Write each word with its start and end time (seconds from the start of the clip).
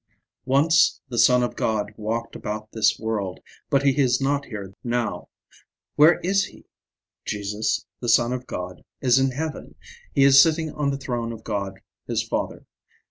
Once 0.47 0.99
the 1.09 1.19
Son 1.19 1.43
of 1.43 1.55
God 1.55 1.93
walked 1.95 2.35
about 2.35 2.71
this 2.71 2.97
world, 2.99 3.39
but 3.69 3.83
he 3.83 4.01
is 4.01 4.19
not 4.19 4.45
here 4.45 4.73
now. 4.83 5.29
Where 5.95 6.19
is 6.21 6.45
he? 6.45 6.65
Jesus, 7.23 7.85
the 7.99 8.09
Son 8.09 8.33
of 8.33 8.47
God, 8.47 8.83
is 8.99 9.19
in 9.19 9.29
heaven; 9.29 9.75
he 10.11 10.23
is 10.23 10.41
sitting 10.41 10.71
on 10.71 10.89
the 10.89 10.97
throne 10.97 11.31
of 11.31 11.43
God 11.43 11.81
his 12.07 12.23
Father. 12.27 12.65